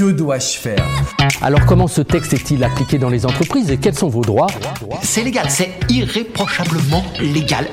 Que 0.00 0.12
dois-je 0.12 0.56
faire 0.56 0.88
Alors 1.42 1.66
comment 1.66 1.86
ce 1.86 2.00
texte 2.00 2.32
est-il 2.32 2.64
appliqué 2.64 2.96
dans 2.96 3.10
les 3.10 3.26
entreprises 3.26 3.70
et 3.70 3.76
quels 3.76 3.94
sont 3.94 4.08
vos 4.08 4.22
droits 4.22 4.46
C'est 5.02 5.22
légal, 5.22 5.50
c'est 5.50 5.72
irréprochablement 5.90 7.04
légal. 7.20 7.68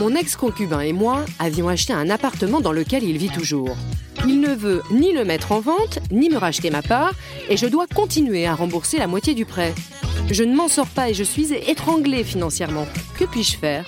Mon 0.00 0.12
ex-concubin 0.16 0.80
et 0.80 0.92
moi 0.92 1.24
avions 1.38 1.68
acheté 1.68 1.92
un 1.92 2.10
appartement 2.10 2.60
dans 2.60 2.72
lequel 2.72 3.04
il 3.04 3.16
vit 3.16 3.28
toujours. 3.28 3.76
Il 4.26 4.40
ne 4.40 4.56
veut 4.56 4.82
ni 4.90 5.12
le 5.12 5.24
mettre 5.24 5.52
en 5.52 5.60
vente, 5.60 6.00
ni 6.10 6.30
me 6.30 6.36
racheter 6.36 6.70
ma 6.70 6.82
part, 6.82 7.12
et 7.48 7.56
je 7.56 7.66
dois 7.66 7.86
continuer 7.86 8.44
à 8.44 8.56
rembourser 8.56 8.98
la 8.98 9.06
moitié 9.06 9.34
du 9.34 9.44
prêt. 9.44 9.72
Je 10.32 10.42
ne 10.42 10.56
m'en 10.56 10.66
sors 10.66 10.88
pas 10.88 11.10
et 11.10 11.14
je 11.14 11.22
suis 11.22 11.52
étranglée 11.52 12.24
financièrement. 12.24 12.88
Que 13.16 13.24
puis-je 13.24 13.56
faire? 13.56 13.84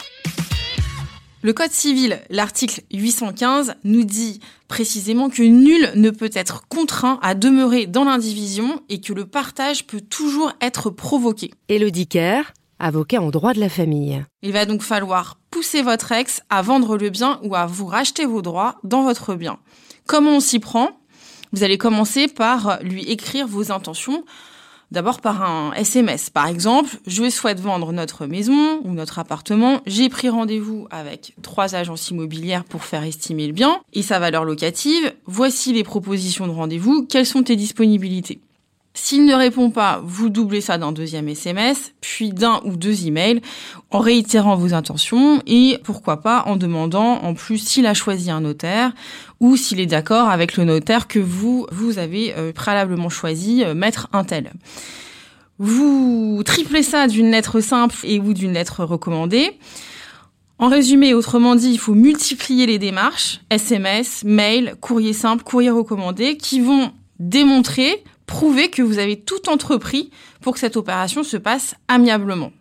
Le 1.40 1.52
Code 1.52 1.70
civil, 1.70 2.18
l'article 2.30 2.80
815, 2.92 3.74
nous 3.84 4.02
dit 4.02 4.40
précisément 4.66 5.30
que 5.30 5.44
nul 5.44 5.92
ne 5.94 6.10
peut 6.10 6.32
être 6.34 6.66
contraint 6.66 7.20
à 7.22 7.36
demeurer 7.36 7.86
dans 7.86 8.02
l'indivision 8.02 8.82
et 8.88 9.00
que 9.00 9.12
le 9.12 9.24
partage 9.24 9.86
peut 9.86 10.00
toujours 10.00 10.52
être 10.60 10.90
provoqué. 10.90 11.52
Elodie 11.68 12.08
Kerr, 12.08 12.52
avocat 12.80 13.22
en 13.22 13.30
droit 13.30 13.54
de 13.54 13.60
la 13.60 13.68
famille. 13.68 14.24
Il 14.42 14.52
va 14.52 14.66
donc 14.66 14.82
falloir 14.82 15.38
pousser 15.52 15.82
votre 15.82 16.10
ex 16.10 16.42
à 16.50 16.60
vendre 16.60 16.98
le 16.98 17.08
bien 17.08 17.38
ou 17.44 17.54
à 17.54 17.66
vous 17.66 17.86
racheter 17.86 18.26
vos 18.26 18.42
droits 18.42 18.74
dans 18.82 19.04
votre 19.04 19.36
bien. 19.36 19.60
Comment 20.08 20.38
on 20.38 20.40
s'y 20.40 20.58
prend? 20.58 20.98
Vous 21.52 21.62
allez 21.62 21.78
commencer 21.78 22.26
par 22.26 22.80
lui 22.82 23.04
écrire 23.04 23.46
vos 23.46 23.70
intentions. 23.70 24.24
D'abord 24.90 25.20
par 25.20 25.42
un 25.42 25.72
SMS. 25.74 26.30
Par 26.30 26.46
exemple, 26.46 26.96
je 27.06 27.28
souhaite 27.28 27.60
vendre 27.60 27.92
notre 27.92 28.26
maison 28.26 28.80
ou 28.84 28.92
notre 28.92 29.18
appartement. 29.18 29.82
J'ai 29.86 30.08
pris 30.08 30.30
rendez-vous 30.30 30.86
avec 30.90 31.34
trois 31.42 31.74
agences 31.74 32.08
immobilières 32.10 32.64
pour 32.64 32.84
faire 32.84 33.04
estimer 33.04 33.46
le 33.46 33.52
bien 33.52 33.80
et 33.92 34.02
sa 34.02 34.18
valeur 34.18 34.44
locative. 34.44 35.12
Voici 35.26 35.74
les 35.74 35.84
propositions 35.84 36.46
de 36.46 36.52
rendez-vous. 36.52 37.04
Quelles 37.06 37.26
sont 37.26 37.42
tes 37.42 37.56
disponibilités? 37.56 38.40
S'il 39.00 39.24
ne 39.24 39.34
répond 39.34 39.70
pas, 39.70 40.02
vous 40.04 40.28
doublez 40.28 40.60
ça 40.60 40.76
d'un 40.76 40.90
deuxième 40.90 41.28
SMS, 41.28 41.92
puis 42.00 42.30
d'un 42.30 42.60
ou 42.64 42.76
deux 42.76 43.06
emails, 43.06 43.40
en 43.90 44.00
réitérant 44.00 44.56
vos 44.56 44.74
intentions 44.74 45.40
et 45.46 45.78
pourquoi 45.84 46.20
pas 46.20 46.42
en 46.46 46.56
demandant 46.56 47.22
en 47.22 47.32
plus 47.34 47.58
s'il 47.58 47.86
a 47.86 47.94
choisi 47.94 48.28
un 48.30 48.40
notaire 48.40 48.92
ou 49.38 49.56
s'il 49.56 49.78
est 49.78 49.86
d'accord 49.86 50.28
avec 50.28 50.56
le 50.56 50.64
notaire 50.64 51.06
que 51.06 51.20
vous, 51.20 51.66
vous 51.70 51.98
avez 51.98 52.34
euh, 52.36 52.52
préalablement 52.52 53.08
choisi, 53.08 53.62
euh, 53.62 53.72
mettre 53.72 54.08
un 54.12 54.24
tel. 54.24 54.52
Vous 55.60 56.42
triplez 56.44 56.82
ça 56.82 57.06
d'une 57.06 57.30
lettre 57.30 57.60
simple 57.60 57.94
et 58.02 58.18
ou 58.18 58.34
d'une 58.34 58.52
lettre 58.52 58.82
recommandée. 58.82 59.52
En 60.58 60.68
résumé, 60.68 61.14
autrement 61.14 61.54
dit, 61.54 61.70
il 61.70 61.78
faut 61.78 61.94
multiplier 61.94 62.66
les 62.66 62.80
démarches, 62.80 63.40
SMS, 63.48 64.24
mail, 64.24 64.74
courrier 64.80 65.12
simple, 65.12 65.44
courrier 65.44 65.70
recommandé, 65.70 66.36
qui 66.36 66.60
vont 66.60 66.90
démontrer 67.20 68.02
prouver 68.28 68.68
que 68.70 68.82
vous 68.82 68.98
avez 68.98 69.18
tout 69.18 69.48
entrepris 69.48 70.10
pour 70.40 70.54
que 70.54 70.60
cette 70.60 70.76
opération 70.76 71.24
se 71.24 71.36
passe 71.36 71.74
amiablement. 71.88 72.52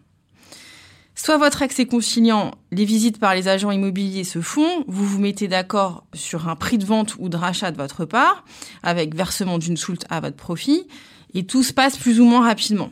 Soit 1.14 1.38
votre 1.38 1.62
ex 1.62 1.80
est 1.80 1.88
conciliant, 1.88 2.52
les 2.72 2.86
visites 2.86 3.20
par 3.20 3.36
les 3.36 3.48
agents 3.48 3.72
immobiliers 3.72 4.24
se 4.24 4.40
font, 4.40 4.86
vous 4.88 5.06
vous 5.06 5.20
mettez 5.20 5.48
d'accord 5.48 6.06
sur 6.14 6.48
un 6.48 6.56
prix 6.56 6.78
de 6.78 6.86
vente 6.86 7.16
ou 7.18 7.28
de 7.28 7.38
rachat 7.38 7.72
de 7.72 7.78
votre 7.78 8.06
part, 8.06 8.46
avec 8.82 9.16
versement 9.16 9.58
d'une 9.58 9.78
soulte 9.78 10.06
à 10.10 10.20
votre 10.20 10.36
profit, 10.38 10.88
et 11.34 11.44
tout 11.44 11.64
se 11.64 11.74
passe 11.74 11.98
plus 11.98 12.20
ou 12.20 12.26
moins 12.26 12.46
rapidement. 12.46 12.92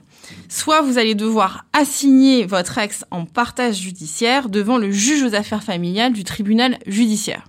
Soit 0.50 0.82
vous 0.82 0.98
allez 0.98 1.16
devoir 1.16 1.66
assigner 1.72 2.46
votre 2.46 2.80
ex 2.80 3.06
en 3.12 3.26
partage 3.26 3.80
judiciaire 3.80 4.50
devant 4.50 4.78
le 4.78 4.92
juge 4.92 5.24
aux 5.24 5.36
affaires 5.36 5.64
familiales 5.64 6.14
du 6.14 6.24
tribunal 6.24 6.80
judiciaire. 6.88 7.48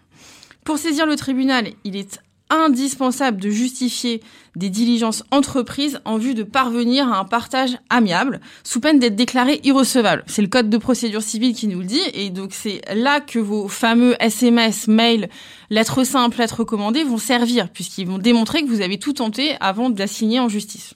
Pour 0.65 0.79
saisir 0.79 1.07
le 1.07 1.17
tribunal, 1.17 1.69
il 1.85 1.97
est 1.97 2.21
indispensable 2.51 3.41
de 3.41 3.51
justifier 3.51 4.23
des 4.55 4.71
diligences 4.71 5.23
entreprises 5.31 6.01
en 6.05 6.17
vue 6.17 6.35
de 6.35 6.43
parvenir 6.43 7.13
à 7.13 7.19
un 7.19 7.25
partage 7.25 7.79
amiable, 7.91 8.41
sous 8.65 8.81
peine 8.81 8.99
d'être 8.99 9.17
déclaré 9.17 9.61
irrecevable. 9.65 10.25
C'est 10.27 10.43
le 10.43 10.49
code 10.49 10.71
de 10.71 10.79
procédure 10.79 11.23
civile 11.23 11.55
qui 11.55 11.69
nous 11.69 11.81
le 11.81 11.87
dit, 11.87 12.03
et 12.15 12.31
donc 12.31 12.53
c'est 12.53 12.81
là 12.95 13.21
que 13.21 13.39
vos 13.39 13.69
fameux 13.69 14.17
SMS, 14.21 14.89
mails, 14.89 15.29
lettres 15.71 16.05
simples, 16.05 16.39
lettres 16.39 16.61
recommandées 16.61 17.05
vont 17.05 17.19
servir, 17.19 17.69
puisqu'ils 17.69 18.07
vont 18.07 18.19
démontrer 18.19 18.63
que 18.63 18.69
vous 18.69 18.81
avez 18.81 18.99
tout 18.99 19.13
tenté 19.13 19.57
avant 19.61 19.91
d'assigner 19.91 20.41
en 20.41 20.49
justice. 20.49 20.95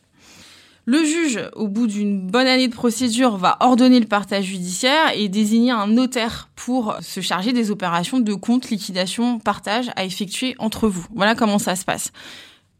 Le 0.86 1.04
juge, 1.04 1.38
au 1.54 1.68
bout 1.68 1.86
d'une 1.86 2.26
bonne 2.26 2.46
année 2.46 2.66
de 2.66 2.74
procédure, 2.74 3.36
va 3.36 3.58
ordonner 3.60 4.00
le 4.00 4.06
partage 4.06 4.44
judiciaire 4.44 5.12
et 5.14 5.28
désigner 5.28 5.70
un 5.72 5.86
notaire 5.86 6.48
pour 6.56 6.96
se 7.00 7.20
charger 7.20 7.52
des 7.52 7.70
opérations 7.70 8.18
de 8.18 8.34
compte, 8.34 8.70
liquidation, 8.70 9.38
partage 9.38 9.90
à 9.96 10.04
effectuer 10.04 10.54
entre 10.58 10.88
vous. 10.88 11.06
Voilà 11.14 11.34
comment 11.34 11.58
ça 11.58 11.76
se 11.76 11.84
passe. 11.84 12.12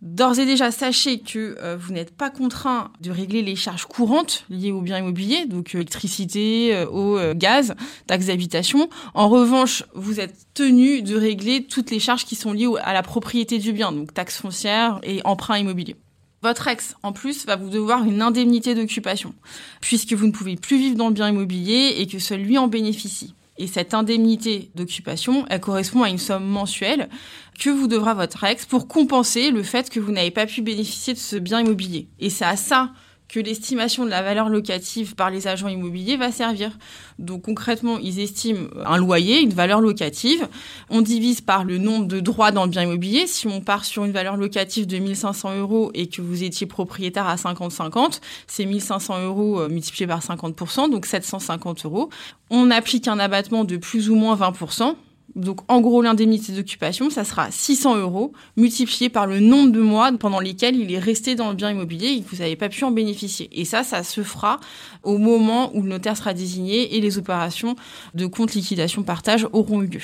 D'ores 0.00 0.39
et 0.39 0.47
déjà, 0.47 0.71
sachez 0.71 1.21
que 1.21 1.59
euh, 1.60 1.77
vous 1.78 1.93
n'êtes 1.93 2.16
pas 2.16 2.31
contraint 2.31 2.91
de 3.03 3.10
régler 3.10 3.43
les 3.43 3.55
charges 3.55 3.84
courantes 3.84 4.47
liées 4.49 4.72
aux 4.72 4.81
biens 4.81 4.99
immobiliers, 4.99 5.44
donc 5.44 5.75
euh, 5.75 5.78
électricité, 5.78 6.75
euh, 6.75 6.87
eau, 6.87 7.19
gaz, 7.34 7.75
taxes 8.06 8.27
d'habitation. 8.27 8.89
En 9.12 9.28
revanche, 9.28 9.84
vous 9.94 10.19
êtes 10.19 10.47
tenu 10.55 11.03
de 11.03 11.16
régler 11.16 11.65
toutes 11.65 11.91
les 11.91 12.00
charges 12.00 12.25
qui 12.25 12.34
sont 12.34 12.55
liées 12.55 12.71
à 12.83 12.94
la 12.94 13.03
propriété 13.03 13.59
du 13.59 13.75
bien, 13.75 13.93
donc 13.93 14.15
taxes 14.15 14.39
foncières 14.39 15.00
et 15.03 15.21
emprunts 15.25 15.59
immobiliers. 15.59 15.97
Votre 16.43 16.69
ex, 16.69 16.95
en 17.03 17.12
plus, 17.12 17.45
va 17.45 17.56
vous 17.56 17.69
devoir 17.69 18.03
une 18.05 18.23
indemnité 18.23 18.75
d'occupation, 18.75 19.34
puisque 19.83 20.15
vous 20.15 20.27
ne 20.27 20.33
pouvez 20.33 20.56
plus 20.56 20.78
vivre 20.78 20.97
dans 20.97 21.09
le 21.09 21.15
bien 21.15 21.28
immobilier 21.28 21.97
et 21.99 22.06
que 22.06 22.19
seul 22.19 22.41
lui 22.41 22.56
en 22.56 22.67
bénéficie. 22.67 23.34
Et 23.59 23.67
cette 23.67 23.93
indemnité 23.93 24.71
d'occupation, 24.75 25.45
elle 25.51 25.61
correspond 25.61 26.03
à 26.03 26.09
une 26.09 26.17
somme 26.17 26.47
mensuelle 26.47 27.11
que 27.59 27.69
vous 27.69 27.89
devra 27.89 28.15
votre 28.15 28.43
ex 28.45 28.65
pour 28.65 28.89
compenser 28.89 29.51
le 29.51 29.62
fait 29.62 29.91
que 29.91 30.01
vous 30.01 30.12
n'avez 30.12 30.31
pas 30.31 30.47
pu 30.47 30.62
bénéficier 30.62 31.12
de 31.12 31.19
ce 31.19 31.37
bien 31.37 31.61
immobilier. 31.61 32.09
Et 32.21 32.31
c'est 32.31 32.47
à 32.47 32.57
ça 32.57 32.91
que 33.30 33.38
l'estimation 33.38 34.04
de 34.04 34.10
la 34.10 34.22
valeur 34.22 34.48
locative 34.48 35.14
par 35.14 35.30
les 35.30 35.46
agents 35.46 35.68
immobiliers 35.68 36.16
va 36.16 36.32
servir. 36.32 36.76
Donc 37.18 37.42
concrètement, 37.42 37.98
ils 37.98 38.18
estiment 38.18 38.68
un 38.84 38.98
loyer, 38.98 39.41
une 39.41 39.52
valeur 39.52 39.80
locative. 39.80 40.48
On 40.88 41.00
divise 41.00 41.41
par 41.41 41.64
le 41.64 41.78
nombre 41.78 42.06
de 42.06 42.18
droits 42.18 42.50
dans 42.50 42.64
le 42.64 42.70
bien 42.70 42.82
immobilier. 42.82 43.26
Si 43.26 43.46
on 43.46 43.60
part 43.60 43.84
sur 43.84 44.04
une 44.04 44.12
valeur 44.12 44.36
locative 44.36 44.86
de 44.86 44.98
1500 44.98 45.58
euros 45.58 45.91
et 45.94 46.08
que 46.08 46.20
vous 46.20 46.42
étiez 46.42 46.66
propriétaire 46.66 47.26
à 47.26 47.36
50-50, 47.36 48.20
c'est 48.48 48.64
1500 48.64 49.24
euros 49.24 49.60
euh, 49.60 49.68
multiplié 49.68 50.08
par 50.08 50.20
50%, 50.20 50.91
donc 50.91 51.06
750 51.06 51.84
euros. 51.84 52.10
On 52.50 52.70
applique 52.70 53.06
un 53.06 53.20
abattement 53.20 53.64
de 53.64 53.76
plus 53.76 54.10
ou 54.10 54.16
moins 54.16 54.34
20%. 54.34 54.97
Donc, 55.36 55.60
en 55.68 55.80
gros, 55.80 56.02
l'indemnité 56.02 56.52
d'occupation, 56.52 57.10
ça 57.10 57.24
sera 57.24 57.50
600 57.50 57.96
euros 57.98 58.32
multiplié 58.56 59.08
par 59.08 59.26
le 59.26 59.41
nombre 59.41 59.70
de 59.70 59.80
mois 59.80 60.10
pendant 60.12 60.41
lesquels 60.41 60.76
il 60.76 60.92
est 60.92 60.98
resté 60.98 61.34
dans 61.34 61.50
le 61.50 61.54
bien 61.54 61.70
immobilier 61.70 62.08
et 62.08 62.22
que 62.22 62.28
vous 62.30 62.42
n'avez 62.42 62.56
pas 62.56 62.68
pu 62.68 62.84
en 62.84 62.91
bénéficier. 62.91 63.48
Et 63.52 63.64
ça, 63.64 63.84
ça 63.84 64.02
se 64.02 64.22
fera 64.22 64.58
au 65.02 65.18
moment 65.18 65.70
où 65.74 65.82
le 65.82 65.88
notaire 65.88 66.16
sera 66.16 66.34
désigné 66.34 66.96
et 66.96 67.00
les 67.00 67.18
opérations 67.18 67.76
de 68.14 68.26
compte 68.26 68.54
liquidation 68.54 69.02
partage 69.02 69.46
auront 69.52 69.82
eu 69.82 69.86
lieu. 69.86 70.00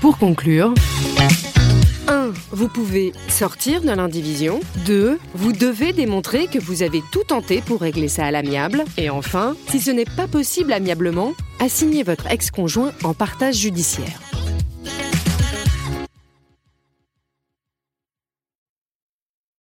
Pour 0.00 0.16
conclure, 0.18 0.74
1. 1.18 1.47
Vous 2.58 2.66
pouvez 2.66 3.12
sortir 3.28 3.82
de 3.82 3.86
l'indivision. 3.86 4.58
2. 4.84 5.20
Vous 5.34 5.52
devez 5.52 5.92
démontrer 5.92 6.48
que 6.48 6.58
vous 6.58 6.82
avez 6.82 7.04
tout 7.12 7.22
tenté 7.22 7.60
pour 7.60 7.80
régler 7.80 8.08
ça 8.08 8.26
à 8.26 8.32
l'amiable. 8.32 8.84
Et 8.96 9.10
enfin, 9.10 9.54
si 9.68 9.78
ce 9.78 9.92
n'est 9.92 10.04
pas 10.04 10.26
possible 10.26 10.72
amiablement, 10.72 11.34
assignez 11.60 12.02
votre 12.02 12.26
ex-conjoint 12.26 12.90
en 13.04 13.14
partage 13.14 13.58
judiciaire. 13.58 14.27